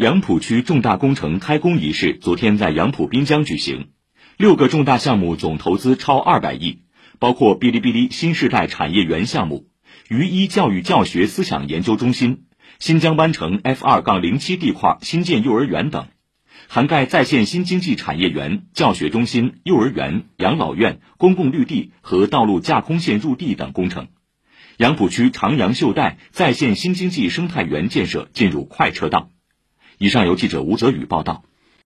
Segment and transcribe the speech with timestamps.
[0.00, 3.88] 杨浦区重大工程开工仪式昨天在杨浦滨江举行，
[4.38, 6.84] 六个重大项目总投资超二百亿，
[7.18, 9.66] 包括哔哩哔哩新时代产业园项目、
[10.08, 12.44] 渝一教育教学思想研究中心、
[12.78, 16.06] 新疆湾城 F 二杠零七地块新建幼儿园等。
[16.66, 24.08] 涵盖在线新经济产业园、教学中心、幼儿园、养老院、公共绿地和道路架空线入地等工程，
[24.78, 29.30] 杨浦区长阳秀带在线新经济生态园建设进入快车道。
[30.02, 31.42] 以上由记者吴泽宇报道。